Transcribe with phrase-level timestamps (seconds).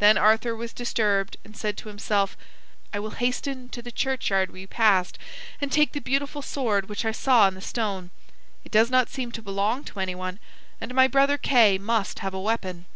[0.00, 2.36] Then Arthur was disturbed and said to himself:
[2.92, 5.18] "I will hasten to the churchyard we passed,
[5.60, 8.10] and take the beautiful sword which I saw in the stone.
[8.64, 10.40] It does not seem to belong to anyone,
[10.80, 12.86] and my brother Kay must have a weapon."